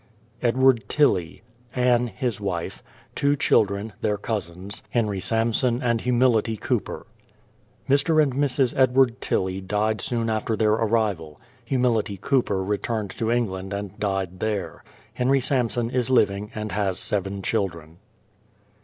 EDWARD 0.41 0.85
TILLIE; 0.89 1.43
Anne, 1.75 2.07
his 2.07 2.41
wife; 2.41 2.81
two 3.13 3.35
children 3.35 3.93
(their 4.01 4.17
cousins), 4.17 4.81
HENRY 4.89 5.19
SAMSON 5.19 5.79
and 5.83 6.01
HUMILITY 6.01 6.57
COOPER. 6.57 7.05
Mr. 7.87 8.19
and 8.23 8.33
Mrs. 8.33 8.73
Edward 8.75 9.21
Tillie 9.21 9.61
died 9.61 10.01
soon 10.01 10.27
after 10.27 10.55
their 10.57 10.71
arrival. 10.71 11.39
Humility 11.65 12.17
Cooper 12.19 12.63
returned 12.63 13.11
to 13.11 13.29
England 13.29 13.73
and 13.73 13.99
died 13.99 14.39
there. 14.39 14.83
Henry 15.13 15.39
Samson 15.39 15.91
is 15.91 16.09
living 16.09 16.49
and 16.55 16.71
has 16.71 16.97
seven 16.97 17.43
children. 17.43 17.99